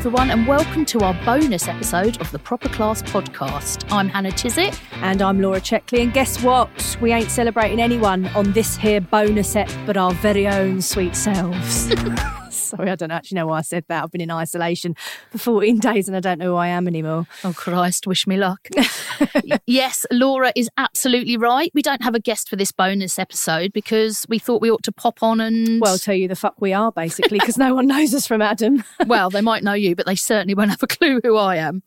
[0.00, 3.86] Everyone, and welcome to our bonus episode of the Proper Class podcast.
[3.92, 4.80] I'm Hannah Chissick.
[5.02, 6.02] And I'm Laura Checkley.
[6.02, 6.96] And guess what?
[7.02, 11.92] We ain't celebrating anyone on this here bonus ep but our very own sweet selves.
[12.70, 14.04] Sorry, I don't actually know why I said that.
[14.04, 14.94] I've been in isolation
[15.32, 17.26] for 14 days and I don't know who I am anymore.
[17.42, 18.68] Oh, Christ, wish me luck.
[19.66, 21.72] yes, Laura is absolutely right.
[21.74, 24.92] We don't have a guest for this bonus episode because we thought we ought to
[24.92, 25.80] pop on and.
[25.80, 28.84] Well, tell you the fuck we are, basically, because no one knows us from Adam.
[29.06, 31.82] well, they might know you, but they certainly won't have a clue who I am.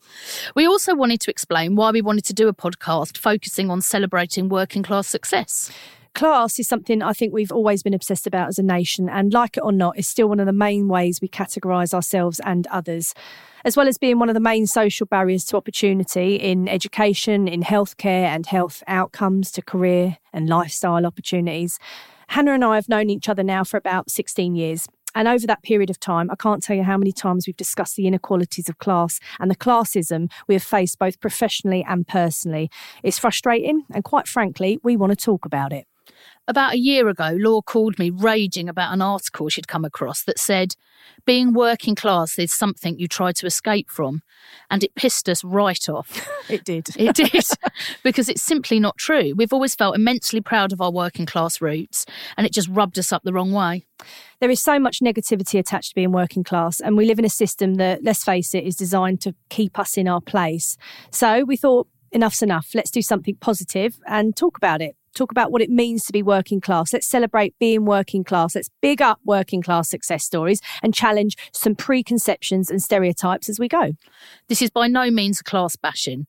[0.54, 4.50] We also wanted to explain why we wanted to do a podcast focusing on celebrating
[4.50, 5.70] working class success.
[6.14, 9.56] Class is something I think we've always been obsessed about as a nation, and like
[9.56, 13.14] it or not, is still one of the main ways we categorise ourselves and others,
[13.64, 17.64] as well as being one of the main social barriers to opportunity in education, in
[17.64, 21.80] healthcare, and health outcomes to career and lifestyle opportunities.
[22.28, 24.86] Hannah and I have known each other now for about 16 years.
[25.16, 27.96] And over that period of time, I can't tell you how many times we've discussed
[27.96, 32.70] the inequalities of class and the classism we have faced both professionally and personally.
[33.02, 35.86] It's frustrating, and quite frankly, we want to talk about it.
[36.46, 40.38] About a year ago, Law called me raging about an article she'd come across that
[40.38, 40.76] said,
[41.24, 44.22] being working class is something you try to escape from.
[44.70, 46.28] And it pissed us right off.
[46.46, 46.88] It did.
[46.96, 47.42] It did.
[48.02, 49.32] because it's simply not true.
[49.34, 52.04] We've always felt immensely proud of our working class roots,
[52.36, 53.86] and it just rubbed us up the wrong way.
[54.40, 57.30] There is so much negativity attached to being working class, and we live in a
[57.30, 60.76] system that, let's face it, is designed to keep us in our place.
[61.10, 62.68] So we thought, enough's enough.
[62.74, 66.22] Let's do something positive and talk about it talk about what it means to be
[66.22, 66.92] working class.
[66.92, 68.54] Let's celebrate being working class.
[68.54, 73.68] Let's big up working class success stories and challenge some preconceptions and stereotypes as we
[73.68, 73.92] go.
[74.48, 76.26] This is by no means a class bashing.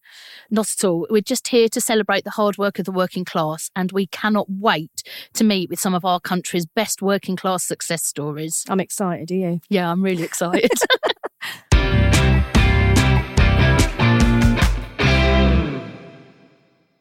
[0.50, 1.08] Not at all.
[1.10, 4.48] We're just here to celebrate the hard work of the working class, and we cannot
[4.50, 5.04] wait
[5.34, 8.64] to meet with some of our country's best working class success stories.
[8.70, 9.62] I'm excited, are you?
[9.70, 10.72] Yeah, I'm really excited.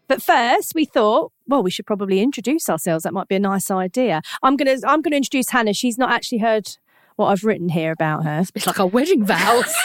[0.08, 3.04] But first, we thought, well, we should probably introduce ourselves.
[3.04, 4.22] That might be a nice idea.
[4.42, 5.72] I'm gonna I'm gonna introduce Hannah.
[5.74, 6.68] She's not actually heard
[7.16, 8.44] what I've written here about her.
[8.54, 9.72] it's like our wedding vows.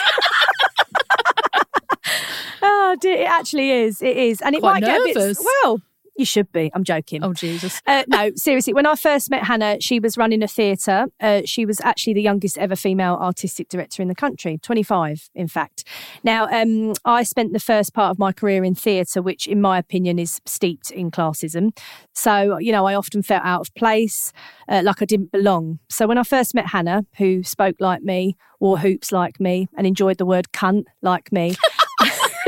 [2.62, 4.02] Oh, dear, it actually is.
[4.02, 5.36] It is, and it Quite might get a bit.
[5.62, 5.80] Well,
[6.20, 6.70] you should be.
[6.74, 7.24] I'm joking.
[7.24, 7.80] oh, Jesus.
[7.86, 8.72] Uh, no, seriously.
[8.74, 11.06] When I first met Hannah, she was running a theatre.
[11.18, 15.48] Uh, she was actually the youngest ever female artistic director in the country, 25, in
[15.48, 15.84] fact.
[16.22, 19.78] Now, um, I spent the first part of my career in theatre, which, in my
[19.78, 21.76] opinion, is steeped in classism.
[22.12, 24.32] So, you know, I often felt out of place,
[24.68, 25.78] uh, like I didn't belong.
[25.88, 29.86] So, when I first met Hannah, who spoke like me, wore hoops like me, and
[29.86, 31.56] enjoyed the word cunt like me,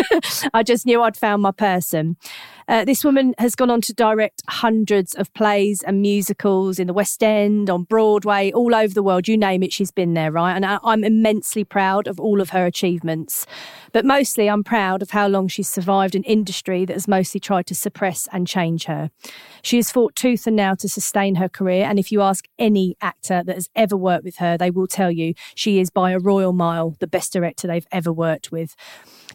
[0.54, 2.16] I just knew I'd found my person.
[2.68, 6.92] Uh, this woman has gone on to direct hundreds of plays and musicals in the
[6.92, 9.28] West End, on Broadway, all over the world.
[9.28, 10.54] You name it, she's been there, right?
[10.54, 13.46] And I, I'm immensely proud of all of her achievements.
[13.92, 17.66] But mostly, I'm proud of how long she's survived an industry that has mostly tried
[17.66, 19.10] to suppress and change her.
[19.62, 21.84] She has fought tooth and nail to sustain her career.
[21.84, 25.10] And if you ask any actor that has ever worked with her, they will tell
[25.10, 28.74] you she is by a royal mile the best director they've ever worked with.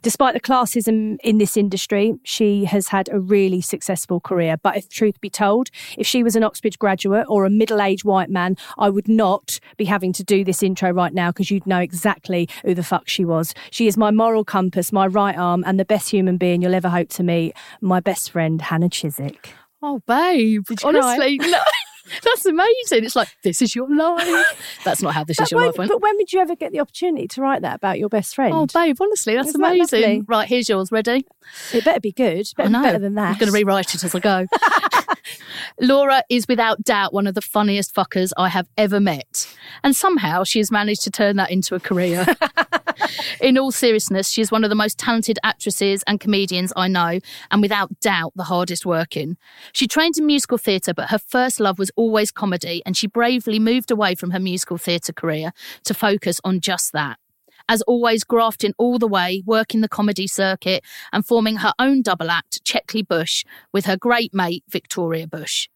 [0.02, 4.58] Despite the classism in this industry, she has had a really successful career.
[4.62, 8.04] But if truth be told, if she was an Oxbridge graduate or a middle aged
[8.04, 11.68] white man, I would not be having to do this intro right now because you'd
[11.68, 13.54] know exactly who the fuck she was.
[13.72, 16.90] She is my moral compass, my right arm, and the best human being you'll ever
[16.90, 17.54] hope to meet.
[17.82, 19.48] My best friend, Hannah Chissick.
[19.82, 20.66] Oh, babe.
[20.66, 21.00] Did you cry?
[21.00, 21.60] Honestly, no.
[22.24, 23.04] That's amazing.
[23.06, 24.78] It's like, this is your life.
[24.84, 25.90] That's not how this is your life went.
[25.92, 28.54] but when would you ever get the opportunity to write that about your best friend?
[28.54, 30.02] Oh, babe, honestly, that's Isn't amazing.
[30.02, 30.22] lovely?
[30.28, 30.92] right, here's yours.
[30.92, 31.26] Ready?
[31.74, 32.48] it better be good.
[32.56, 32.82] Better, I know.
[32.84, 33.32] better than that.
[33.34, 34.46] I'm going to rewrite it as I go.
[35.82, 39.48] Laura is without doubt one of the funniest fuckers I have ever met.
[39.84, 42.26] And somehow she has managed to turn that into a career.
[43.42, 47.20] In all seriousness, she is one of the most talented actresses and comedians I know,
[47.52, 49.38] and without doubt the hardest working.
[49.74, 53.60] She trained in musical theatre, but her first love was always comedy, and she bravely
[53.60, 55.52] moved away from her musical theatre career
[55.84, 57.18] to focus on just that
[57.70, 62.32] as always, grafting all the way, working the comedy circuit, and forming her own double
[62.32, 65.68] act, Checkley Bush, with her great mate, Victoria Bush.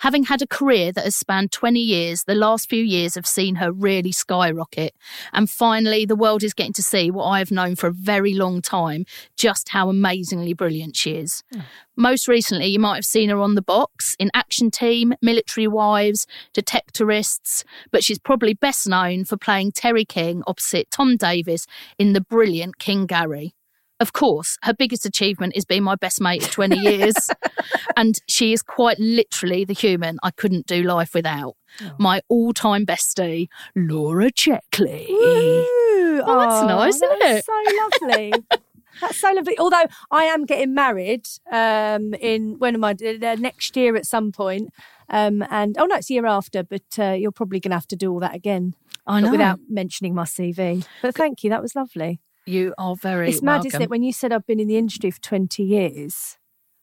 [0.00, 3.56] Having had a career that has spanned 20 years, the last few years have seen
[3.56, 4.94] her really skyrocket.
[5.32, 8.34] And finally, the world is getting to see what I have known for a very
[8.34, 9.04] long time
[9.36, 11.42] just how amazingly brilliant she is.
[11.52, 11.60] Hmm.
[11.96, 16.26] Most recently, you might have seen her on the box in Action Team, Military Wives,
[16.54, 21.66] Detectorists, but she's probably best known for playing Terri King opposite Tom Davis
[21.98, 23.54] in the brilliant King Gary.
[24.00, 27.14] Of course, her biggest achievement is being my best mate for 20 years.
[27.96, 31.54] and she is quite literally the human I couldn't do life without.
[31.98, 35.08] My all time bestie, Laura Checkley.
[35.10, 37.44] Ooh, Oh, that's nice, isn't that's it?
[37.44, 38.32] So lovely.
[39.00, 39.56] That's so lovely.
[39.60, 42.96] Although I am getting married um, in when am I?
[43.00, 44.72] Uh, next year at some point.
[45.08, 46.64] Um, and oh no, it's year after.
[46.64, 48.74] But uh, you're probably going to have to do all that again.
[49.06, 49.30] I know.
[49.30, 50.84] without mentioning my CV.
[51.00, 51.50] But thank you.
[51.50, 52.18] That was lovely.
[52.48, 53.66] You are very It's mad, welcome.
[53.68, 53.90] isn't it?
[53.90, 56.38] When you said I've been in the industry for 20 years,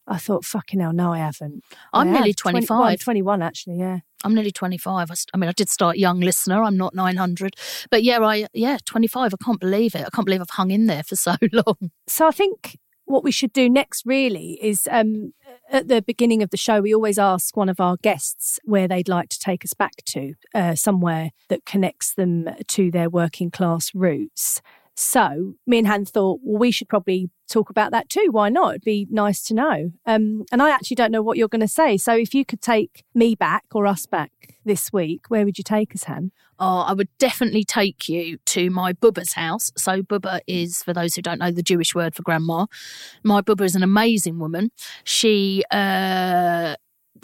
[0.06, 1.64] I thought, fucking hell, no, I haven't.
[1.92, 2.36] I'm I nearly have.
[2.36, 3.00] 20 well, I'm 25.
[3.00, 3.98] 21, actually, yeah.
[4.24, 5.10] I'm nearly 25.
[5.10, 6.62] I, I mean, I did start young listener.
[6.62, 7.54] I'm not 900.
[7.90, 9.34] But yeah, I yeah, 25.
[9.34, 10.04] I can't believe it.
[10.06, 11.90] I can't believe I've hung in there for so long.
[12.06, 15.32] So I think what we should do next really is um,
[15.70, 19.08] at the beginning of the show, we always ask one of our guests where they'd
[19.08, 23.92] like to take us back to, uh, somewhere that connects them to their working class
[23.94, 24.60] roots.
[24.96, 28.28] So me and Han thought, well, we should probably talk about that too.
[28.30, 28.70] Why not?
[28.70, 29.92] It'd be nice to know.
[30.06, 31.98] Um, and I actually don't know what you're going to say.
[31.98, 34.30] So if you could take me back or us back
[34.64, 36.32] this week, where would you take us, Han?
[36.58, 39.70] Oh, I would definitely take you to my Bubba's house.
[39.76, 42.64] So, Bubba is, for those who don't know, the Jewish word for grandma.
[43.22, 44.70] My Bubba is an amazing woman.
[45.04, 46.76] She uh,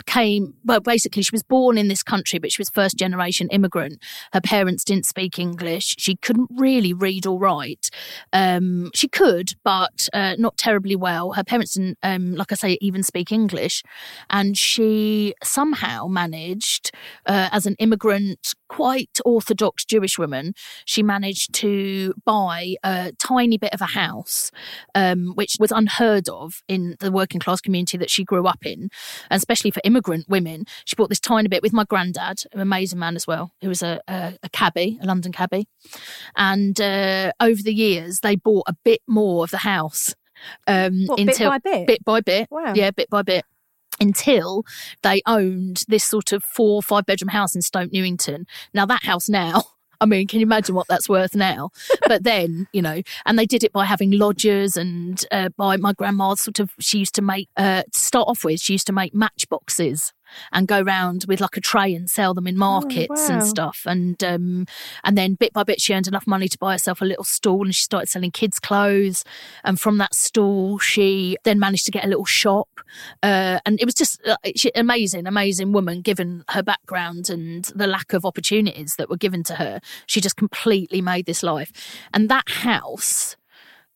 [0.05, 4.03] became, well, basically, she was born in this country, but she was first generation immigrant.
[4.33, 5.97] Her parents didn't speak English.
[5.99, 7.91] She couldn't really read or write.
[8.33, 11.33] Um, she could, but uh, not terribly well.
[11.33, 13.83] Her parents didn't, um, like I say, even speak English.
[14.31, 16.91] And she somehow managed,
[17.27, 20.55] uh, as an immigrant, quite orthodox Jewish woman,
[20.87, 24.51] she managed to buy a tiny bit of a house,
[24.95, 28.89] um, which was unheard of in the working class community that she grew up in,
[29.31, 30.65] and especially for immigrant women.
[30.85, 33.83] She bought this tiny bit with my granddad, an amazing man as well, who was
[33.83, 35.69] a, a, a cabbie, a London cabbie.
[36.37, 40.15] And uh, over the years, they bought a bit more of the house.
[40.67, 41.87] Um, What, bit by bit?
[41.87, 42.73] bit by bit, Wow.
[42.75, 43.45] yeah, bit by bit
[44.03, 44.65] until
[45.03, 48.47] they owned this sort of four or five bedroom house in Stoke Newington.
[48.75, 49.65] Now that house now.
[50.01, 51.71] I mean, can you imagine what that's worth now?
[52.09, 55.93] But then, you know, and they did it by having lodgers and uh, by my
[55.93, 58.93] grandma sort of, she used to make, uh, to start off with, she used to
[58.93, 60.13] make matchboxes
[60.53, 63.47] and go round with like a tray and sell them in markets and wow.
[63.47, 63.83] stuff.
[63.87, 64.67] And, um,
[65.05, 67.65] and then bit by bit, she earned enough money to buy herself a little stall
[67.65, 69.25] and she started selling kids' clothes.
[69.65, 72.69] And from that stall, she then managed to get a little shop.
[73.23, 77.87] Uh, and it was just uh, she, amazing, amazing woman, given her background and the
[77.87, 79.81] lack of opportunities that were given to her.
[80.07, 81.73] She just completely made this life.
[82.13, 83.37] And that house,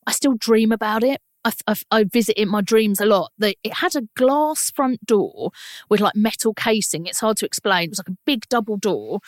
[0.05, 1.21] I still dream about it.
[1.47, 3.31] I, I, I visit in my dreams a lot.
[3.39, 5.51] It had a glass front door
[5.89, 7.05] with like metal casing.
[7.05, 7.85] It's hard to explain.
[7.85, 9.19] It was like a big double door,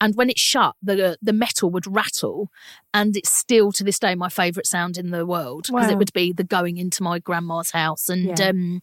[0.00, 2.50] and when it shut, the the metal would rattle,
[2.92, 5.92] and it's still to this day my favourite sound in the world because Wow.
[5.92, 8.38] it would be the going into my grandma's house and.
[8.38, 8.48] Yeah.
[8.48, 8.82] Um,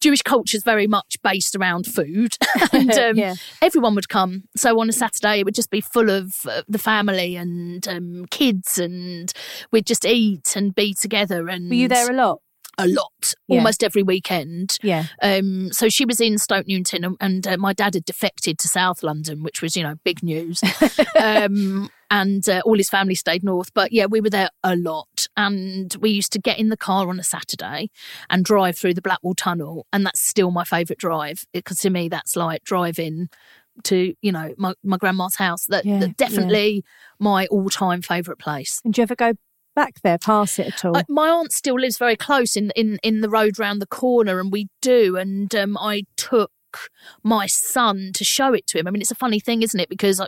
[0.00, 2.36] Jewish culture is very much based around food,
[2.72, 3.34] and um, Yeah.
[3.62, 4.44] everyone would come.
[4.56, 8.26] So on a Saturday, it would just be full of uh, the family and um,
[8.30, 9.32] kids, and
[9.72, 11.48] we'd just eat and be together.
[11.48, 12.40] And Were you there a lot?
[12.78, 13.56] a lot, Yeah.
[13.56, 14.76] almost every weekend.
[14.82, 15.04] Yeah.
[15.22, 18.68] Um, so she was in Stoke Newington, and, and uh, my dad had defected to
[18.68, 20.60] South London, which was, you know, big news.
[21.18, 23.72] um, and uh, all his family stayed north.
[23.74, 27.08] But yeah, we were there a lot, and we used to get in the car
[27.08, 27.90] on a Saturday
[28.30, 32.08] and drive through the Blackwall Tunnel, and that's still my favourite drive because to me
[32.08, 33.28] that's like driving
[33.84, 35.66] to you know my, my grandma's house.
[35.66, 36.84] That, Yeah, that definitely
[37.18, 38.80] my all time favourite place.
[38.84, 39.34] And do you ever go
[39.74, 40.96] back there, past it at all?
[40.96, 44.40] I, my aunt still lives very close in in in the road round the corner,
[44.40, 45.16] and we do.
[45.16, 46.90] And um, I took took
[47.22, 48.86] my son to show it to him.
[48.86, 49.88] I mean, it's a funny thing, isn't it?
[49.88, 50.26] Because uh,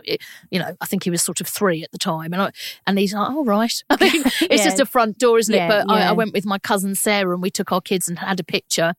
[0.51, 2.51] you know, I think he was sort of three at the time, and I,
[2.87, 4.63] and he's like, "All right." I mean, it's Yeah.
[4.63, 5.69] just a front door, isn't Yeah, it?
[5.85, 6.09] But I, yeah.
[6.09, 8.93] I went with my cousin Sarah, and we took our kids and had a picture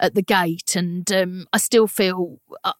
[0.00, 2.72] at the gate, and um, I still feel, uh,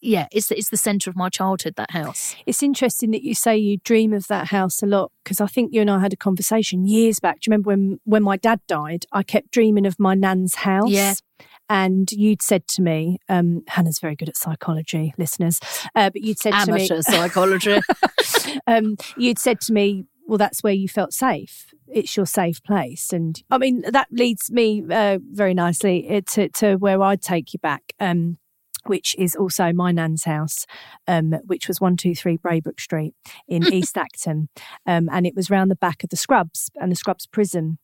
[0.00, 1.74] yeah, it's it's the centre of my childhood.
[1.76, 2.34] That house.
[2.46, 5.72] It's interesting that you say you dream of that house a lot because I think
[5.74, 7.40] you and I had a conversation years back.
[7.40, 9.04] Do you remember when when my dad died?
[9.12, 10.90] I kept dreaming of my nan's house.
[10.90, 11.14] Yeah.
[11.68, 15.60] And you'd said to me, um, Hannah's very good at psychology, listeners.
[15.94, 17.80] Uh, but you'd said Amateur to me, psychology.
[18.66, 21.72] um, you'd said to me, well, that's where you felt safe.
[21.88, 23.12] It's your safe place.
[23.12, 27.52] And I mean, that leads me uh, very nicely uh, to, to where I'd take
[27.52, 27.92] you back.
[28.00, 28.38] Um,
[28.88, 30.64] which is also my nan's house,
[31.08, 33.14] um, which was 123 Braybrook Street
[33.48, 34.48] in East Acton.
[34.86, 37.78] Um, and it was round the back of the Scrubs and the Scrubs prison.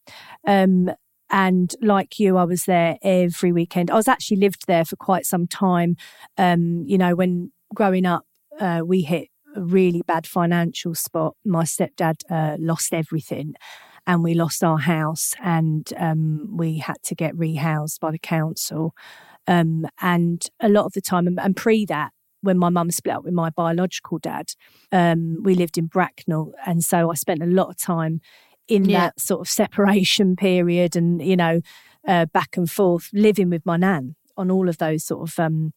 [0.47, 0.91] Um,
[1.33, 3.91] and like you, I was there every weekend.
[3.91, 5.97] I was actually lived there for quite some time.
[6.37, 8.27] Um, you know, when growing up,
[8.61, 11.35] uh, we hit a really bad financial spot.
[11.45, 13.55] My stepdad uh, lost everything
[14.07, 18.95] and we lost our house and um, we had to get rehoused by the council.
[19.47, 22.13] Um, and a lot of the time, and, and pre that,
[22.43, 24.53] when my mum split up with my biological dad,
[24.91, 26.53] um, we lived in Bracknell.
[26.67, 28.21] And so I spent a lot of time
[28.69, 29.01] in Yeah.
[29.01, 31.61] that sort of separation period and, you know,
[32.07, 35.73] uh, back and forth living with my nan on all of those sort of um,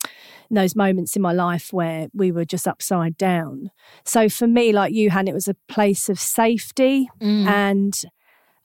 [0.50, 3.70] those moments in my life where we were just upside down.
[4.06, 7.46] So for me, like you, Han, it was a place of safety, Mm.
[7.48, 7.94] and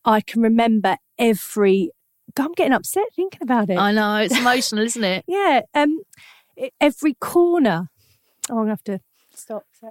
[0.05, 1.91] I can remember every.
[2.35, 3.77] God, I'm getting upset thinking about it.
[3.79, 5.25] I know it's emotional, isn't it?
[5.29, 5.99] yeah, um,
[6.81, 7.89] every corner.
[8.49, 9.00] Oh, I'm gonna have to
[9.35, 9.65] stop.
[9.73, 9.91] sec.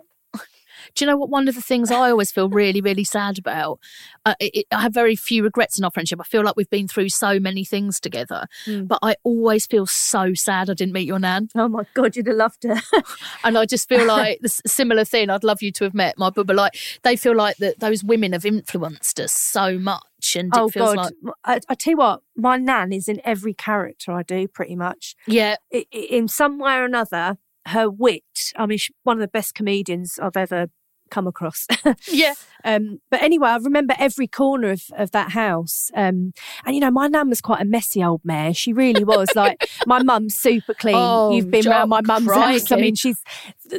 [0.96, 1.30] Do you know what?
[1.30, 3.80] One of the things I always feel really, really sad about.
[4.26, 6.20] Uh, it, I have very few regrets in our friendship.
[6.20, 8.84] I feel like we've been through so many things together, Hmm.
[8.86, 12.28] but I always feel so sad I didn't meet your nan, Oh my God, you'd
[12.28, 12.76] have loved her.
[13.44, 15.30] and I just feel like this similar thing.
[15.30, 16.56] I'd love you to have met my bubba.
[16.56, 20.74] Like they feel like that those women have influenced us so much, and oh it
[20.74, 24.24] feels God, like I, I tell you what, my nan is in every character I
[24.24, 25.16] do, pretty much.
[25.28, 25.56] yeah,
[25.92, 28.24] in some way or another, her wit.
[28.56, 30.68] I mean, she's one of the best comedians I've ever
[31.10, 31.68] come across.
[32.12, 32.34] yeah.
[32.64, 35.92] um, but anyway, I remember every corner of, of that house.
[35.96, 36.34] Um,
[36.66, 38.54] and you know, my nan was quite a messy old mare.
[38.54, 39.30] She really was.
[39.36, 40.96] like my mum's super clean.
[41.10, 42.72] Oh, You've been round my mum's house.
[42.72, 43.22] I mean, she's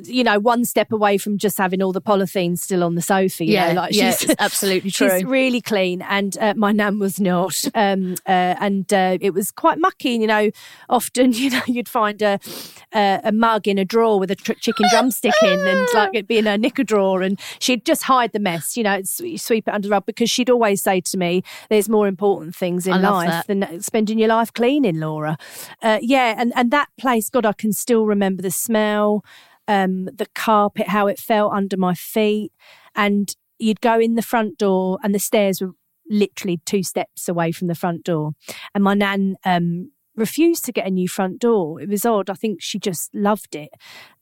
[0.04, 3.44] you know one step away from just having all the polythene still on the sofa.
[3.44, 5.10] You Yeah, know, like yeah, she's absolutely true.
[5.10, 7.64] She's really clean, and uh, my nan was not.
[7.74, 10.14] Um, uh, and uh, it was quite mucky.
[10.14, 10.50] And, you know,
[10.88, 12.38] often you know you'd find a
[12.94, 16.26] a, a mug in a drawer with a tr- chicken drumstick in, and like it'd
[16.28, 18.76] be in her knicker drawer, and she'd just hide the mess.
[18.76, 22.06] You know, sweep it under the rug because she'd always say to me, "There's more
[22.06, 23.46] important things in life that.
[23.46, 25.36] than spending your life cleaning, Laura."
[25.82, 29.24] Uh, yeah, and and that place, God, I can still remember the smell,
[29.68, 32.52] um, the carpet, how it felt under my feet,
[32.94, 35.72] and you'd go in the front door, and the stairs were
[36.08, 38.32] literally two steps away from the front door,
[38.74, 39.36] and my nan.
[39.44, 43.12] Um, refused to get a new front door it was odd i think she just
[43.14, 43.70] loved it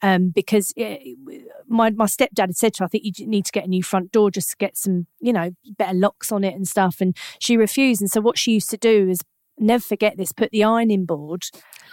[0.02, 1.18] um, because it,
[1.66, 3.82] my my stepdad had said to her, I think you need to get a new
[3.82, 7.00] front door just to get some, you know, better locks on it and stuff.
[7.00, 8.00] And she refused.
[8.00, 9.20] And so what she used to do is
[9.58, 11.44] never forget this: put the ironing board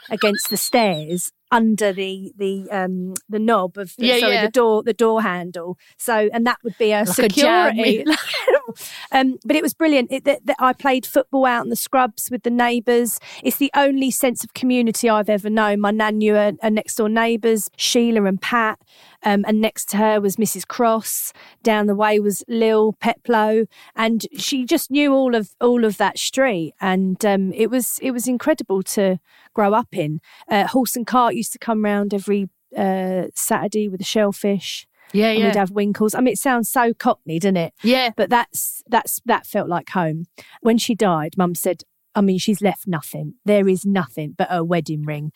[0.10, 4.46] against the stairs under the the um the knob of the, Yeah, sorry yeah.
[4.46, 8.16] the door the door handle so and that would be a Like security jam.
[9.12, 12.30] um but it was brilliant it, that, that I played football out in the scrubs
[12.32, 16.34] with the neighbours it's the only sense of community I've ever known my nan knew
[16.34, 18.80] her, her next door neighbours Sheila and Pat
[19.26, 20.68] um, and next to her was Mrs.
[20.68, 21.34] Cross.
[21.64, 26.20] Down the way was Lil Peplo, and she just knew all of all of that
[26.20, 26.76] street.
[26.80, 29.20] And um, it was it was incredible to
[29.56, 30.20] grow up in.
[30.50, 34.86] Uh, Horse and cart used to come round every uh, Saturday with the shellfish.
[35.14, 35.46] Yeah, yeah.
[35.46, 36.14] we'd have winkles.
[36.14, 37.74] I mean, it sounds so cockney, doesn't it?
[37.84, 38.10] yeah.
[38.16, 40.26] But that's that's that felt like home.
[40.62, 41.84] When she died, Mum said,
[42.14, 43.36] I mean, she's left nothing.
[43.46, 45.32] There is nothing but her wedding ring.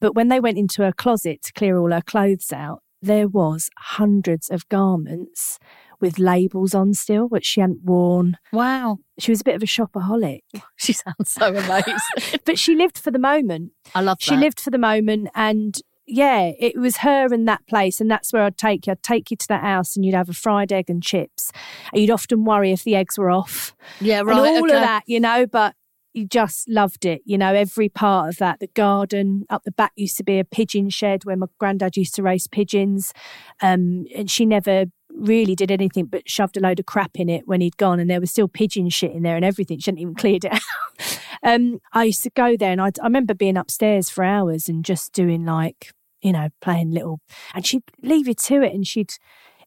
[0.00, 3.68] But when they went into her closet to clear all her clothes out, there was
[3.78, 5.58] hundreds of garments
[6.02, 8.36] with labels on still, which she hadn't worn.
[8.52, 8.98] Wow.
[9.18, 10.40] She was a bit of a shopaholic,
[10.76, 11.96] She sounds so amazing.
[12.44, 13.72] but she lived for the moment.
[13.94, 14.22] I love that.
[14.24, 14.40] She that.
[14.40, 18.42] lived for the moment and yeah, it was her and that place, and that's where
[18.42, 18.90] I'd take you.
[18.90, 21.52] I'd take you to that house, and you'd have a fried egg and chips.
[21.92, 24.36] And you'd often worry if the eggs were off, Yeah, and right.
[24.36, 24.74] all okay.
[24.74, 25.46] of that, you know.
[25.46, 25.74] But
[26.14, 27.54] you just loved it, you know.
[27.54, 31.24] Every part of that, the garden up the back used to be a pigeon shed
[31.24, 33.12] where my granddad used to raise pigeons,
[33.60, 37.46] um, and she never really did anything but shoved a load of crap in it
[37.46, 39.78] when he'd gone, and there was still pigeon shit in there and everything.
[39.78, 41.18] She hadn't even cleared it out.
[41.42, 44.84] Um, I used to go there and I'd, I remember being upstairs for hours and
[44.84, 47.20] just doing like, you know, playing little,
[47.54, 49.14] and she'd leave you to it and she'd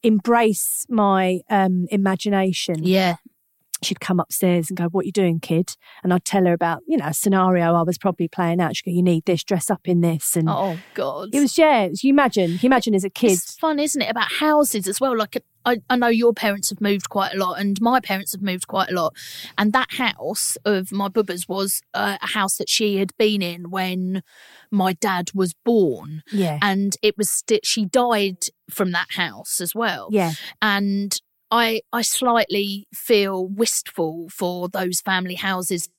[0.04, 2.84] embrace my um, imagination.
[2.84, 3.16] Yeah.
[3.86, 5.76] She'd come upstairs and go, What you doing, kid?
[6.04, 8.76] And I'd tell her about, you know, a scenario I was probably playing out.
[8.76, 10.36] She'd go, You need this, dress up in this.
[10.36, 11.30] And Oh God.
[11.34, 13.32] it was, yeah, it was, you imagine, you imagine as a kid.
[13.32, 14.10] It's fun, isn't it?
[14.10, 15.16] About houses as well.
[15.18, 18.42] Like I, I know your parents have moved quite a lot, and my parents have
[18.44, 19.16] moved quite a lot.
[19.58, 23.72] And that house of my bubba's was uh, a house that she had been in
[23.72, 24.22] when
[24.70, 26.60] my dad was born, Yeah.
[26.62, 30.10] and it was sti she died from that house as well.
[30.12, 30.34] Yeah.
[30.62, 31.20] and
[31.52, 35.90] I I slightly feel wistful for those family houses.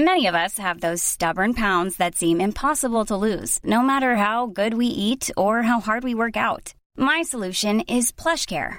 [0.00, 4.46] Many of us have those stubborn pounds that seem impossible to lose, no matter how
[4.46, 6.72] good we eat or how hard we work out.
[6.96, 8.78] My solution is PlushCare.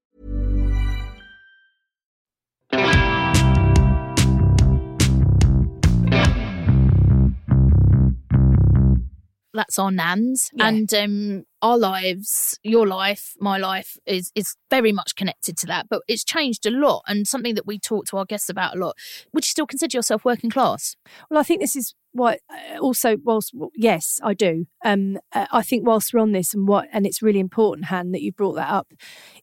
[9.53, 10.69] That's our nans, Yeah.
[10.69, 15.87] and um, our lives, your life, my life is is very much connected to that.
[15.89, 18.79] But it's changed a lot, and something that we talk to our guests about a
[18.79, 18.95] lot.
[19.33, 20.95] Would you still consider yourself working class?
[21.29, 24.65] Well, I think this is what uh, also whilst yes, I do.
[24.83, 28.11] Um, uh, I think whilst we're on this and what and it's really important, Han,
[28.11, 28.93] that you brought that up.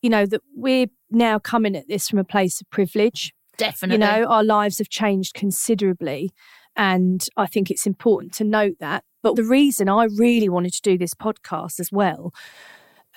[0.02, 3.32] You know that we're now coming at this from a place of privilege.
[3.56, 4.04] Definitely.
[4.04, 6.30] You know, our lives have changed considerably,
[6.76, 9.04] and I think it's important to note that.
[9.22, 12.32] But the reason I really wanted to do this podcast as well,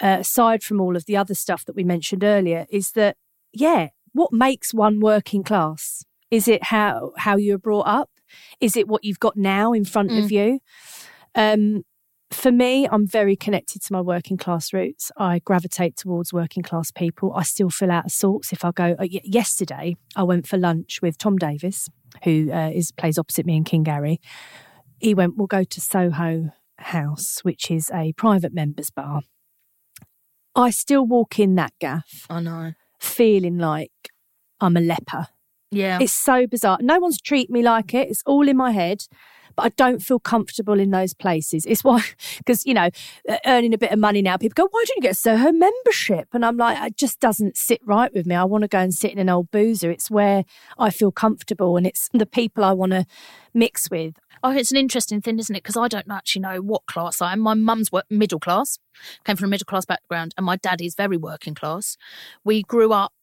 [0.02, 3.18] uh, aside from all of the other stuff that we mentioned earlier, is that
[3.54, 6.04] yeah, what makes one working class?
[6.32, 8.10] Is it how how you were brought up?
[8.60, 10.60] Is it what you've got now in front of you?
[11.36, 11.84] Um,
[12.30, 15.12] for me, I'm very connected to my working class roots.
[15.18, 17.34] I gravitate towards working class people.
[17.36, 18.92] I still feel out of sorts if I go.
[18.94, 21.90] Uh, y- yesterday, I went for lunch with Tom Davis,
[22.24, 24.22] who uh, is plays opposite me in King Gary.
[25.00, 29.24] He went, "We'll go to Soho House, which is a private members bar."
[30.56, 32.74] I still walk in that gaff I know.
[33.00, 33.92] feeling like
[34.60, 35.28] I'm a leper.
[35.72, 36.00] Yeah.
[36.02, 36.78] It's so bizarre.
[36.82, 38.10] No one's treat me like it.
[38.10, 39.06] It's all in my head,
[39.56, 41.66] but I don't feel comfortable in those places.
[41.66, 42.04] It's why,
[42.38, 42.90] because you know,
[43.46, 46.28] earning a bit of money now, people go, "Why don't you get a Soho membership?"
[46.34, 48.36] And I'm like, it just doesn't sit right with me.
[48.36, 49.90] I want to go and sit in an old boozer.
[49.90, 50.44] It's where
[50.78, 53.06] I feel comfortable, and it's the people I want to
[53.54, 54.16] mix with.
[54.44, 55.62] Oh, it's an interesting thing, isn't it?
[55.64, 57.40] Because I don't actually know what class I am.
[57.40, 58.80] My mum's wo- middle class,
[59.24, 61.96] came from a middle class background, and my daddy's very working class.
[62.44, 63.14] We grew up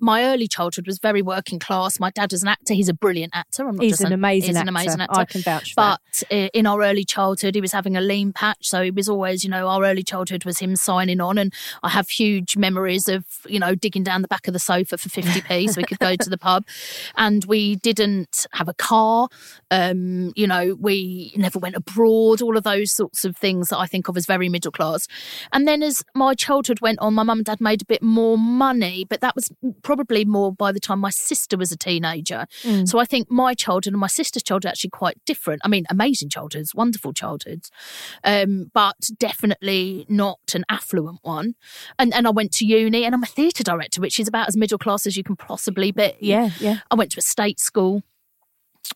[0.00, 2.00] my early childhood was very working class.
[2.00, 2.74] My dad was an actor.
[2.74, 3.68] He's a brilliant actor.
[3.68, 4.62] I'm not He's just an saying- amazing he's actor.
[4.62, 5.20] an amazing actor.
[5.20, 6.00] I can vouch for that.
[6.30, 8.68] But uh, in our early childhood, he was having a lean patch.
[8.68, 11.38] So it was always, you know, our early childhood was him signing on.
[11.38, 14.96] And I have huge memories of, you know, digging down the back of the sofa
[14.98, 16.64] for 50p so we could go to the pub.
[17.16, 19.28] And we didn't have a car.
[19.70, 23.86] Um, you know, we never went abroad, all of those sorts of things that I
[23.86, 25.08] think of as very middle class.
[25.52, 28.38] And then as my childhood went on, my mum and dad made a bit more
[28.38, 29.50] money, but that was
[29.82, 32.46] probably more by the time my sister was a teenager.
[32.62, 32.88] Mm.
[32.88, 35.62] So I think my childhood and my sister's childhood are actually quite different.
[35.64, 37.70] I mean, amazing childhoods, wonderful childhoods,
[38.24, 41.54] um, but definitely not an affluent one.
[41.98, 44.56] And and I went to uni and I'm a theatre director, which is about as
[44.56, 46.14] middle class as you can possibly be.
[46.20, 46.78] Yeah, yeah.
[46.90, 48.02] I went to a state school.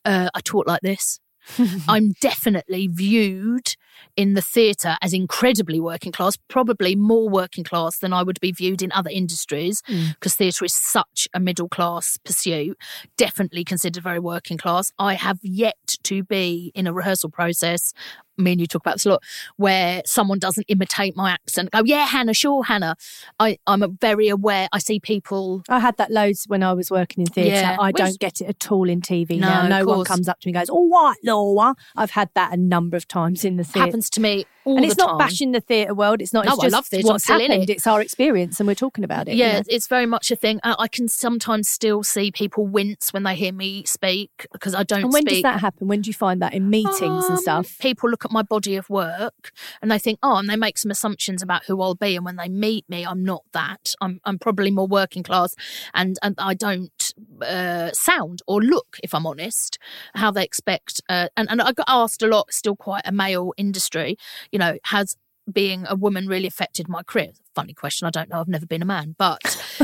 [0.04, 1.20] Uh, I taught like this.
[1.88, 3.74] I'm definitely viewed
[4.20, 8.52] in the theatre as incredibly working class, probably more working class than I would be
[8.52, 10.08] viewed in other industries hmm.
[10.10, 12.76] because theatre is such a middle class pursuit.
[13.16, 14.92] Definitely considered very working class.
[14.98, 17.94] I have yet to be in a rehearsal process.
[18.40, 19.22] Me and you talk about this a lot,
[19.56, 21.70] where someone doesn't imitate my accent.
[21.70, 22.96] Go, yeah, Hannah, sure, Hannah.
[23.38, 24.68] I, I'm very aware.
[24.72, 27.50] I see people I had that loads when I was working in theatre.
[27.50, 27.76] Yeah.
[27.80, 29.68] I don't get it at all in TV No, now.
[29.68, 32.56] No one comes up to me and goes, "All right, Laura." I've had that a
[32.56, 33.80] number of times in the theatre.
[33.86, 34.82] happens to me all the time.
[34.82, 35.18] and it's not time.
[35.18, 36.20] bashing the theatre world.
[36.22, 36.44] It's not.
[36.44, 37.06] No, It's I just love theatre.
[37.08, 37.52] What's happened.
[37.52, 37.70] it.
[37.70, 39.32] It's our experience, and we're talking about it.
[39.34, 39.62] you Yeah, know.
[39.68, 40.60] it's very much a thing.
[40.62, 44.82] I, I can sometimes still see people wince when they hear me speak because I
[44.82, 45.34] don't And when speak.
[45.36, 45.88] does that happen?
[45.88, 47.76] When do you find that in meetings and Um, stuff?
[47.78, 50.90] People look at my body of work and they think, oh, and they make some
[50.90, 52.16] assumptions about who I'll be.
[52.16, 53.94] And when they meet me, I'm not that.
[54.00, 55.54] I'm, I'm probably more working class
[55.94, 59.78] and, and I don't uh, sound or look, if I'm honest,
[60.14, 61.00] how they expect.
[61.08, 64.16] Uh, and, and I got asked a lot, still quite a male industry,
[64.52, 65.16] you know, has
[65.50, 67.30] being a woman really affected my career?
[67.54, 68.06] Funny question.
[68.06, 68.40] I don't know.
[68.40, 69.40] I've never been a man, but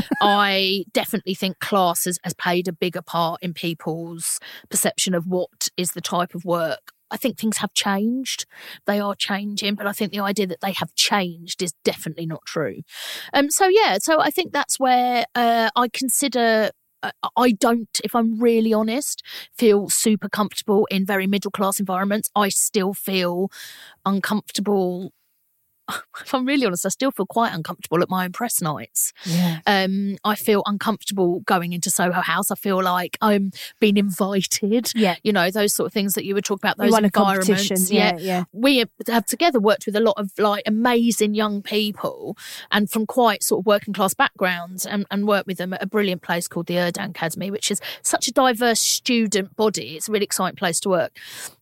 [0.21, 5.69] I definitely think class has, has played a bigger part in people's perception of what
[5.77, 6.91] is the type of work.
[7.11, 8.45] I think things have changed.
[8.85, 12.41] They are changing, but I think the idea that they have changed is definitely not
[12.45, 12.81] true.
[13.33, 16.71] Um, so yeah, so I think that's where uh, I consider.
[17.03, 19.23] uh, I don't, if I'm really honest,
[19.57, 22.29] feel super comfortable in very middle class environments.
[22.35, 23.49] I still feel
[24.05, 25.11] uncomfortable.
[26.21, 29.13] If I'm really honest, I still feel quite uncomfortable at my own press nights.
[29.25, 29.59] Yeah.
[29.65, 32.51] Um, I feel uncomfortable going into Soho House.
[32.51, 34.91] I feel like I'm being invited.
[34.95, 35.15] Yeah.
[35.23, 37.47] You know, those sort of things that you were talking about, those environments.
[37.47, 37.95] competition.
[37.95, 38.43] Yeah, yeah.
[38.51, 42.37] We have together worked with a lot of like amazing young people
[42.71, 45.87] and from quite sort of working class backgrounds and, and worked with them at a
[45.87, 49.95] brilliant place called the Urdang Academy, which is such a diverse student body.
[49.95, 51.17] It's a really exciting place to work.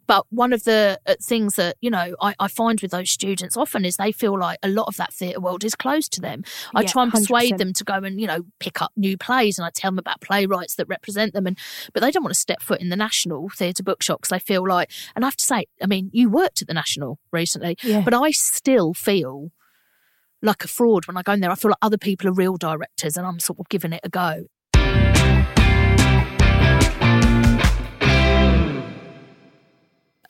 [0.07, 3.57] But one of the uh, things that, you know, I, I find with those students
[3.57, 6.43] often is they feel like a lot of that theatre world is closed to them.
[6.75, 7.57] I Yeah, try and persuade 100%.
[7.57, 10.21] them to go and, you know, pick up new plays and I tell them about
[10.21, 11.47] playwrights that represent them.
[11.47, 11.57] And
[11.93, 14.67] But they don't want to step foot in the National Theatre Bookshop because they feel
[14.67, 18.01] like, and I have to say, I mean, you worked at the National recently, Yeah.
[18.01, 19.51] but I still feel
[20.41, 21.49] like a fraud when I go in there.
[21.49, 24.09] I feel like other people are real directors and I'm sort of giving it a
[24.09, 24.45] go.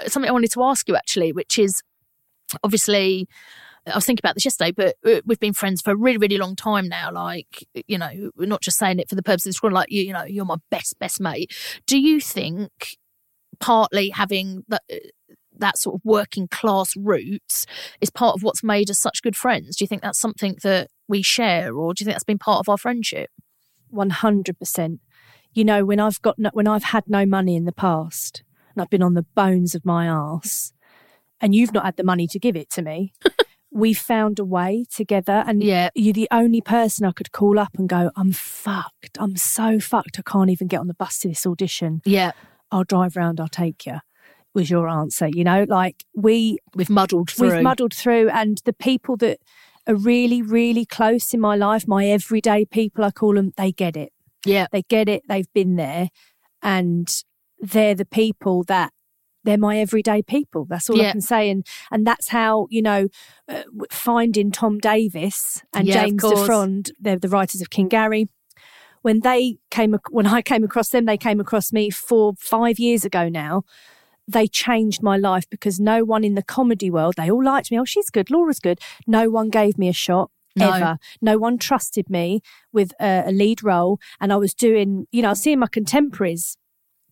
[0.08, 1.82] Something I wanted to ask you actually, which is
[2.64, 3.28] obviously
[3.88, 6.38] I was thinking about this yesterday, but uh, we've been friends for a really, really
[6.38, 7.12] long time now.
[7.12, 10.02] Like, you know, we're not just saying it for the purpose of this, like you,
[10.02, 11.56] you know, you're my best, best mate.
[11.86, 12.98] Do you think
[13.60, 14.82] partly having that
[15.58, 17.66] that sort of working class roots
[18.02, 19.78] is part of what's made us such good friends?
[19.78, 22.60] Do you think that's something that we share, or do you think that's been part
[22.60, 23.30] of our friendship?
[23.90, 25.00] One hundred percent.
[25.54, 28.44] You know, when I've got no, when I've had no money in the past,
[28.76, 30.74] and I've been on the bones of my ass,
[31.42, 33.14] and you've not had the money to give it to me.
[33.72, 35.90] we found a way together, and Yeah.
[35.96, 39.18] you're the only person I could call up and go, "I'm fucked.
[39.20, 40.20] I'm so fucked.
[40.20, 42.02] I can't even get on the bus to this audition.
[42.06, 42.32] Yeah,
[42.72, 43.40] I'll drive round.
[43.40, 44.00] I'll take you."
[44.54, 45.28] Was your answer?
[45.28, 47.56] You know, like we we've muddled through.
[47.56, 49.40] We've muddled through, and the people that
[49.88, 53.96] are really, really close in my life, my everyday people, I call them, they get
[53.98, 54.12] it.
[54.46, 55.24] Yeah, They get it.
[55.28, 56.08] They've been there,
[56.64, 57.08] and
[57.60, 58.92] they're the people that
[59.44, 60.66] they're my everyday people.
[60.66, 61.10] That's all Yeah.
[61.10, 61.50] I can say.
[61.50, 63.08] And and that's how you know
[63.48, 66.24] uh, finding Tom Davis and Yeah, James.
[66.24, 68.28] DeFrond, they're the writers of King Gary.
[69.04, 73.06] When they came, when I came across them, they came across me four, five years
[73.06, 73.64] ago now
[74.28, 77.80] they changed my life because no one in the comedy world, they all liked me.
[77.80, 78.32] Oh, she's good.
[78.32, 78.80] Laura's good.
[79.06, 80.32] No one gave me a shot.
[80.56, 80.72] No.
[80.72, 80.98] Ever.
[81.22, 82.42] No one trusted me
[82.72, 84.00] with a, a lead role.
[84.22, 86.58] And I was doing, you know, I was seeing my contemporaries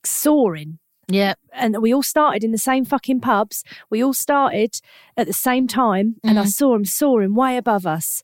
[0.06, 0.80] soaring.
[1.08, 3.64] yeah, And we all started in the same fucking pubs.
[3.90, 4.80] We all started
[5.18, 6.16] at the same time.
[6.24, 8.24] And I saw them soaring way above us.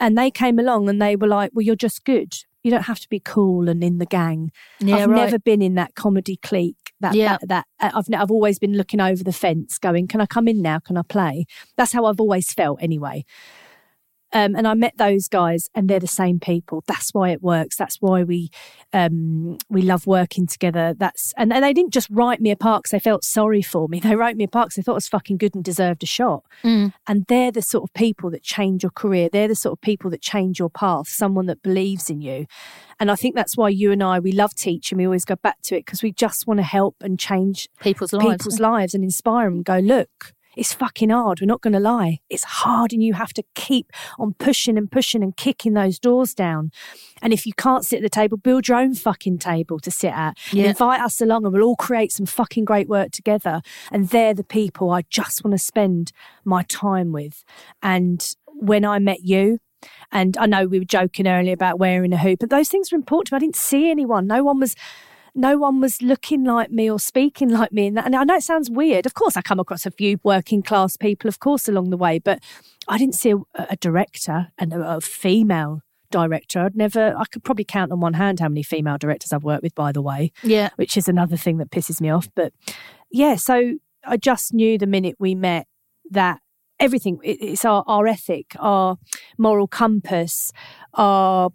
[0.00, 2.32] And they came along and they were like, well, you're just good.
[2.64, 4.50] You don't have to be cool and in the gang.
[4.80, 5.24] Yeah, I've right.
[5.24, 6.76] never been in that comedy clique.
[7.00, 7.38] That, Yeah.
[7.42, 10.48] that, that uh, I've I've always been looking over the fence, going, "Can I come
[10.48, 10.80] in now?
[10.80, 13.24] Can I play?" That's how I've always felt, anyway.
[14.32, 16.84] Um, and I met those guys, and they're the same people.
[16.86, 17.76] That's why it works.
[17.76, 18.50] That's why we
[18.92, 20.94] um, we love working together.
[20.96, 23.88] That's and, and they didn't just write me a part because they felt sorry for
[23.88, 24.00] me.
[24.08, 26.06] They wrote me a part because they thought I was fucking good and deserved a
[26.06, 26.42] shot.
[26.64, 26.94] Mm.
[27.06, 29.28] And they're the sort of people that change your career.
[29.30, 31.08] They're the sort of people that change your path.
[31.08, 32.46] Someone that believes in you.
[32.98, 34.96] And I think that's why you and I we love teaching.
[34.98, 38.12] We always go back to it because we just want to help and change People's
[38.12, 38.38] lives.
[38.44, 39.56] people's lives and inspire them.
[39.56, 40.32] and Go look.
[40.58, 41.40] It's fucking hard.
[41.40, 42.18] We're not going to lie.
[42.28, 46.34] It's hard, and you have to keep on pushing and pushing and kicking those doors
[46.34, 46.72] down.
[47.22, 50.12] And if you can't sit at the table, build your own fucking table to sit
[50.12, 50.36] at.
[50.52, 50.70] Yeah.
[50.70, 53.62] invite us along, and we'll all create some fucking great work together.
[53.92, 56.10] And they're the people I just want to spend
[56.44, 57.44] my time with.
[57.80, 59.60] And when I met you,
[60.10, 62.96] and I know we were joking earlier about wearing a hoop, but those things were
[62.96, 63.36] important to me.
[63.36, 64.26] I didn't see anyone.
[64.26, 64.74] No one was
[65.38, 67.86] no one was looking like me or speaking like me.
[67.86, 69.06] And, I know it sounds weird.
[69.06, 72.18] Of course, I come across a few working class people, of course, along the way,
[72.18, 72.42] but
[72.88, 76.60] I didn't see a, a director and a, a female director.
[76.60, 79.62] I'd never, I could probably count on one hand how many female directors I've worked
[79.62, 80.70] with, by the way, Yeah.
[80.76, 82.28] which is another thing that pisses me off.
[82.34, 82.52] But
[83.10, 83.74] yeah, so
[84.04, 85.68] I just knew the minute we met
[86.10, 86.40] that
[86.80, 88.96] everything, it, it's our, our ethic, our
[89.36, 90.50] moral compass,
[90.94, 91.50] our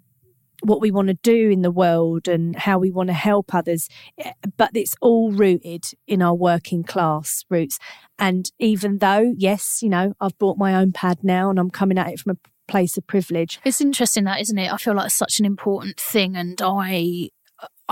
[0.64, 3.90] what we want to do in the world and how we want to help others.
[4.18, 7.80] Eh, But it's all rooted in our working class roots.
[8.18, 11.98] And even though, yes, you know, I've bought my own pad now and I'm coming
[11.98, 13.60] at it from a place of privilege.
[13.66, 14.72] It's interesting that, isn't it?
[14.72, 17.30] I feel like it's such an important thing, and I.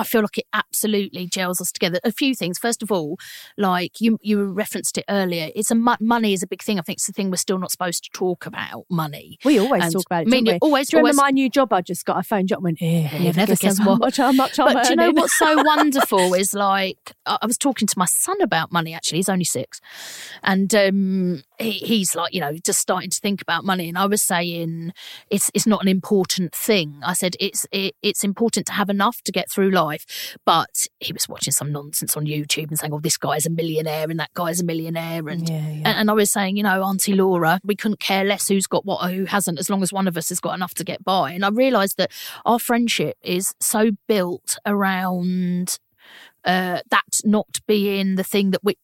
[0.01, 1.99] I feel like it absolutely gels us together.
[2.03, 2.57] A few things.
[2.59, 3.17] First of all,
[3.57, 6.79] like you you referenced it earlier, it's a money is a big thing.
[6.79, 8.85] I think it's the thing we're still not supposed to talk about.
[8.89, 9.37] Money.
[9.45, 10.27] We always And talk about it.
[10.27, 10.57] I mean, we?
[10.61, 12.15] always- Do you remember always- my new job I just got?
[12.31, 13.99] You up and went, eh, You never guess how what.
[13.99, 17.45] much, how much I'm But do you know what's so wonderful is like I I
[17.45, 18.93] was talking to my son about money.
[18.93, 19.79] Actually, he's only six,
[20.43, 23.89] and um, he, he's like you know just starting to think about money.
[23.89, 24.93] And I was saying
[25.29, 26.99] it's it's not an important thing.
[27.03, 30.37] I said it's it, it's important to have enough to get through life.
[30.45, 34.09] But he was watching some nonsense on YouTube and saying, "Oh, this guy's a millionaire
[34.09, 35.83] and that guy's a millionaire," and Yeah, yeah.
[35.85, 38.85] and, and I was saying, you know, Auntie Laura, we couldn't care less who's got
[38.85, 41.03] what or who hasn't, as long as one of us has got enough to get
[41.03, 41.31] by.
[41.31, 42.11] And I realised that
[42.45, 45.79] our friendship is so built around
[46.45, 48.77] uh, that not being the thing that we.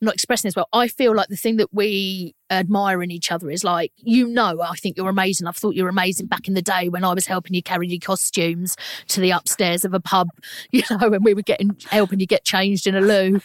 [0.00, 0.68] I'm not expressing this well.
[0.74, 4.60] I feel like the thing that we admire in each other is like, you know,
[4.60, 5.46] I think you're amazing.
[5.46, 7.88] I've thought you were amazing back in the day when I was helping you carry
[7.88, 8.76] your costumes
[9.08, 10.28] to the upstairs of a pub,
[10.70, 13.40] you know, when we were getting helping you get changed in a loo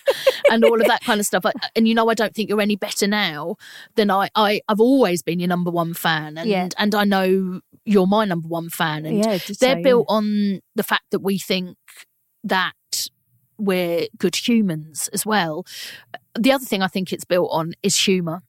[0.49, 1.45] and all of that kind of stuff.
[1.73, 3.55] And you know, I don't think you're any better now
[3.95, 4.29] than I.
[4.35, 6.67] I I've always been your number one fan, and Yeah.
[6.77, 11.05] and I know you're my number one fan, and Yeah, they're built on the fact
[11.11, 11.77] that we think
[12.43, 12.73] that
[13.57, 15.65] we're good humans as well.
[16.39, 18.43] The other thing I think it's built on is humour.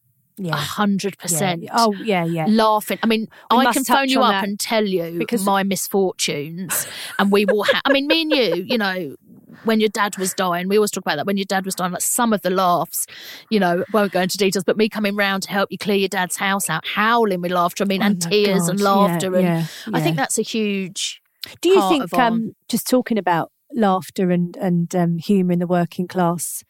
[0.55, 1.64] A hundred percent.
[1.75, 2.47] Oh, yeah, yeah.
[2.49, 2.99] Laughing.
[3.03, 6.87] I mean, We I can phone you up that and tell you because- my misfortunes,
[7.18, 7.64] and we will.
[7.64, 8.64] Ha- I mean, me and you.
[8.66, 9.16] You know,
[9.64, 11.27] when your dad was dying, we always talk about that.
[11.27, 13.07] When your dad was dying, like some of the laughs,
[13.51, 16.09] you know, won't go into details, but me coming round to help you clear your
[16.09, 17.85] dad's house out, howling with laughter.
[17.85, 20.42] I mean, Oh and tears and God, yeah, laughter, and yeah, I think that's a
[20.42, 21.21] huge.
[21.61, 25.66] Do you think, our- um, just talking about laughter and and um, humour in the
[25.66, 26.64] working class,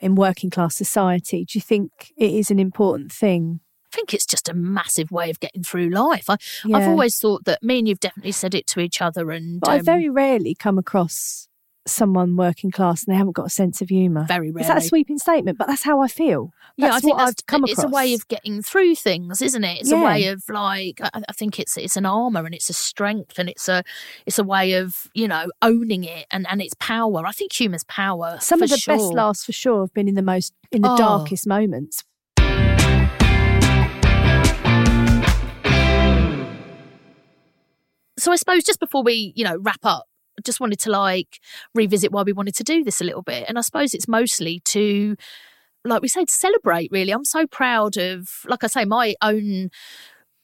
[0.00, 3.60] in working class society, do you think it is an important thing?
[3.92, 6.30] I think it's just a massive way of getting through life.
[6.30, 6.88] I, I've Yeah.
[6.88, 9.78] always thought that me and you've definitely said it to each other, and But I
[9.78, 11.48] um, very rarely come across
[11.86, 14.24] someone working class and they haven't got a sense of humour.
[14.28, 15.58] very Is that a sweeping statement?
[15.58, 16.52] But that's how I feel.
[16.76, 17.84] Yeah, I think what that's, I've come it's across.
[17.92, 19.80] a way of getting through things, isn't it?
[19.80, 20.00] It's Yeah.
[20.00, 23.38] a way of like I, I think it's it's an armor and it's a strength
[23.38, 23.82] and it's a
[24.26, 27.26] it's a way of you know owning it and and its power.
[27.26, 28.38] I think humour's power.
[28.40, 28.96] Some of the sure.
[28.96, 30.96] best laughs for sure have been in the most in the Oh.
[30.96, 32.04] darkest moments.
[38.18, 40.06] So I suppose just before we you know wrap up,
[40.44, 41.40] just wanted to like
[41.74, 44.60] revisit why we wanted to do this a little bit, and I suppose it's mostly
[44.66, 45.16] to
[45.84, 46.90] like we say to celebrate.
[46.92, 49.70] Really, I'm so proud of like I say my own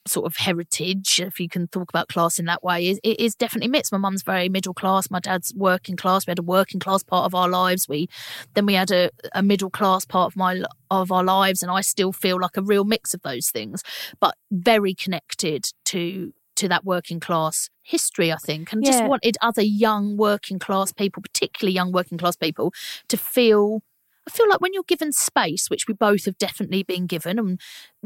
[0.06, 3.34] sort of heritage, if you can talk about class in that way, is it is
[3.34, 3.92] definitely mixed.
[3.92, 6.26] My mum's very middle class, my dad's working class.
[6.26, 7.88] We had a working class part of our lives.
[7.88, 8.08] We
[8.54, 11.80] then we had a, a middle class part of my of our lives, and I
[11.80, 13.82] still feel like a real mix of those things,
[14.20, 19.62] but very connected to to that working class history, I think, and just wanted other
[19.62, 22.72] young working class people, particularly young working class people,
[23.08, 23.82] to feel
[24.26, 27.60] I feel like when you're given space, which we both have definitely been given, and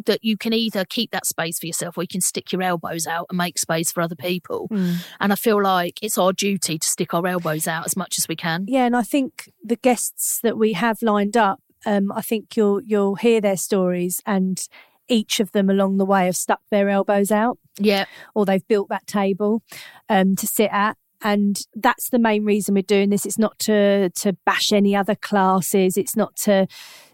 [0.04, 3.06] that you can either keep that space for yourself or you can stick your elbows
[3.06, 4.68] out and make space for other people.
[4.70, 4.96] Mm.
[5.18, 8.28] And I feel like it's our duty to stick our elbows out as much as
[8.28, 8.66] we can.
[8.68, 12.82] Yeah, and I think the guests that we have lined up, um, I think you'll
[12.82, 14.62] you'll hear their stories and
[15.10, 17.58] each of them along the way have stuck their elbows out.
[17.78, 18.06] Yeah.
[18.34, 19.62] Or they've built that table
[20.08, 20.96] um, to sit at.
[21.22, 23.26] And that's the main reason we're doing this.
[23.26, 25.98] It's not to to bash any other classes.
[25.98, 26.66] It's not to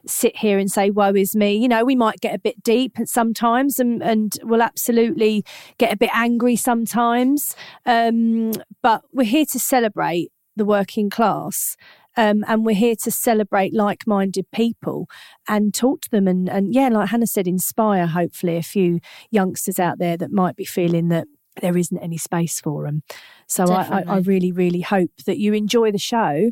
[0.06, 1.56] sit here and say, woe is me.
[1.56, 5.44] You know, we might get a bit deep sometimes and, and we'll absolutely
[5.78, 7.56] get a bit angry sometimes.
[7.84, 11.76] Um, but we're here to celebrate the working class.
[12.16, 15.08] Um, and we're here to celebrate like-minded people
[15.48, 16.26] and talk to them.
[16.26, 19.00] And, and yeah like hannah said inspire hopefully a few
[19.30, 21.26] youngsters out there that might be feeling that
[21.60, 23.02] there isn't any space for them
[23.46, 26.50] so I, I, I really really hope that you enjoy the show.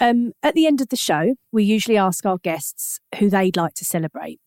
[0.00, 3.74] Um, at the end of the show, we usually ask our guests who they'd like
[3.74, 4.40] to celebrate,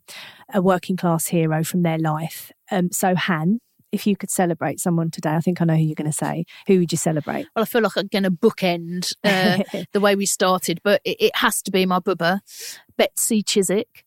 [0.54, 2.54] a working class hero from their life.
[2.72, 3.60] Um, so, Han,
[3.92, 6.46] if you could celebrate someone today, I think I know who you're going to say.
[6.68, 7.48] Who would you celebrate?
[7.56, 11.18] Well, I feel like I'm going to bookend uh, the way we started, but it,
[11.20, 12.40] it has to be my bubba,
[12.98, 14.04] Betsy Chissick.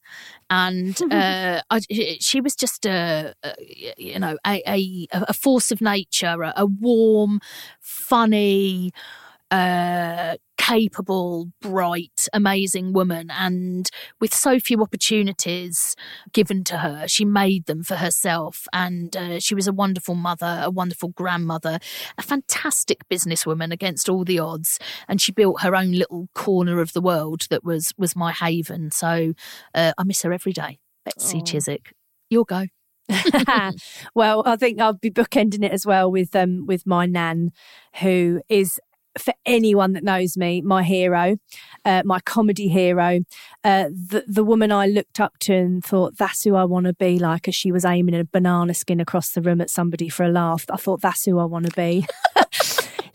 [0.50, 1.80] And uh, I,
[2.20, 3.54] she was just a, a
[3.96, 7.40] you know, a, a, a force of nature, a, a warm,
[7.80, 8.92] funny,
[9.54, 13.30] uh, capable, bright, amazing woman.
[13.30, 13.88] And
[14.20, 15.94] with so few opportunities
[16.32, 18.66] given to her, she made them for herself.
[18.72, 21.78] And uh, she was a wonderful mother, a wonderful grandmother,
[22.18, 24.80] a fantastic businesswoman against all the odds.
[25.06, 28.90] And she built her own little corner of the world that was was my haven.
[28.90, 29.34] So
[29.74, 30.78] uh, I miss her every day.
[31.04, 31.42] Betsy Oh.
[31.42, 31.92] Chissick,
[32.28, 32.64] you'll go.
[34.14, 37.50] well, I think I'll be bookending it as well with um with my nan,
[38.00, 38.80] who is
[39.18, 41.36] for anyone that knows me, my hero,
[41.84, 43.20] uh, my comedy hero,
[43.62, 46.94] uh, the the woman I looked up to and thought that's who I want to
[46.94, 47.48] be like.
[47.48, 50.64] As she was aiming a banana skin across the room at somebody for a laugh,
[50.70, 52.06] I thought that's who I want to be.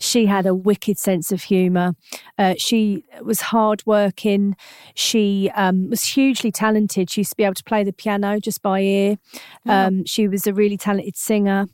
[0.00, 1.94] she had a wicked sense of humour.
[2.38, 4.56] Uh, she was hardworking.
[4.94, 7.10] She um, was hugely talented.
[7.10, 9.18] She used to be able to play the piano just by ear.
[9.66, 11.66] Um, she was a really talented singer.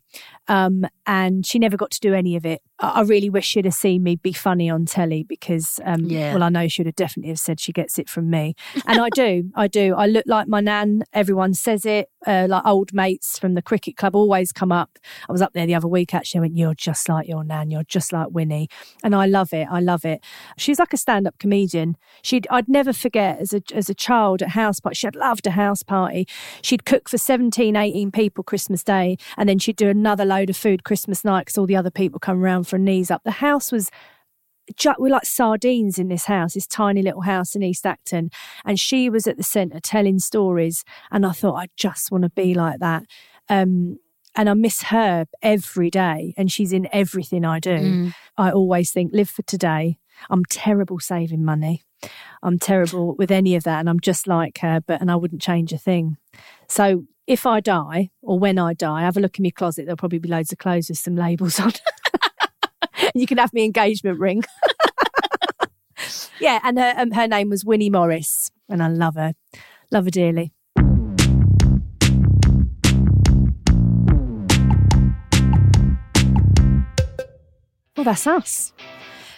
[0.48, 2.62] Um, and she never got to do any of it.
[2.80, 6.34] I, I really wish she'd have seen me be funny on telly because, um, Yeah.
[6.34, 8.54] well, I know she would have definitely have said she gets it from me.
[8.86, 9.94] And I do, I do.
[9.94, 11.02] I look like my nan.
[11.12, 12.08] Everyone says it.
[12.26, 14.98] Uh, like old mates from the cricket club always come up.
[15.28, 16.38] I was up there the other week actually.
[16.38, 17.70] I went, "You're just like your nan.
[17.70, 18.68] You're just like Winnie,"
[19.04, 19.68] and I love it.
[19.70, 20.24] I love it.
[20.56, 21.96] She's like a stand-up comedian.
[22.22, 24.96] She'd I'd never forget as a as a child at house party.
[24.96, 26.26] She had loved a house party.
[26.62, 30.56] She'd cook for 17, 18 people Christmas Day, and then she'd do another load of
[30.56, 33.22] food Christmas night because all the other people come around for a knees up.
[33.24, 33.90] The house was
[34.98, 38.30] we're like sardines in this house, this tiny little house in East Acton.
[38.64, 40.84] And she was at the centre telling stories.
[41.10, 43.04] And I thought, I just want to be like that.
[43.48, 43.98] Um,
[44.34, 46.34] and I miss her every day.
[46.36, 47.78] And she's in everything I do.
[47.78, 48.14] Mm.
[48.36, 49.98] I always think, live for today.
[50.30, 51.84] I'm terrible saving money.
[52.42, 53.80] I'm terrible with any of that.
[53.80, 56.16] And I'm just like her, but, and I wouldn't change a thing.
[56.68, 59.86] So if I die or when I die, have a look in my closet.
[59.86, 61.72] There'll probably be loads of clothes with some labels on.
[63.14, 64.44] you can have my engagement ring.
[66.40, 69.34] yeah, and her um, her name was Winnie Morris, and I love her,
[69.90, 70.52] love her dearly.
[77.96, 78.72] Well, that's us.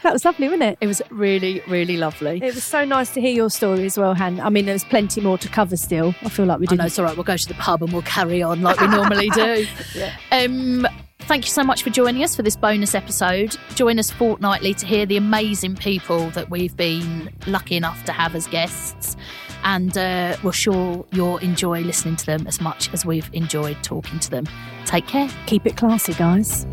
[0.08, 0.78] That was lovely, wasn't it?
[0.80, 2.40] It was really, really lovely.
[2.42, 4.40] It was so nice to hear your story as well, Han.
[4.40, 6.14] I mean, there's plenty more to cover still.
[6.22, 6.86] I feel like we I know didn't.
[6.86, 7.14] it's all right.
[7.14, 9.66] We'll go to the pub and we'll carry on like we normally do.
[10.32, 10.88] Um,
[11.20, 13.54] thank you so much for joining us for this bonus episode.
[13.74, 18.34] Join us fortnightly to hear the amazing people that we've been lucky enough to have
[18.34, 19.14] as guests.
[19.62, 24.20] And uh, we're sure you'll enjoy listening to them as much as we've enjoyed talking
[24.20, 24.46] to them.
[24.86, 25.28] Take care.
[25.44, 26.64] Keep it classy, guys.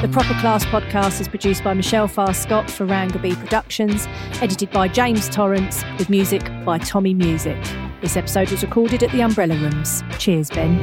[0.00, 4.06] The Proper Class podcast is produced by Michelle Farr Scott for Rangaby Productions,
[4.40, 7.62] edited by James Torrance, with music by Tommy Music.
[8.00, 10.02] This episode was recorded at the Umbrella Rooms.
[10.16, 10.78] Cheers, Ben.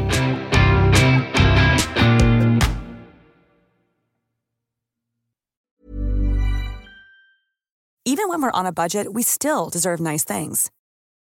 [8.06, 10.70] Even when we're on a budget, we still deserve nice things.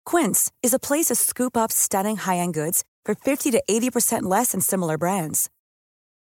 [0.05, 4.51] Quince is a place to scoop up stunning high-end goods for 50 to 80% less
[4.51, 5.49] than similar brands.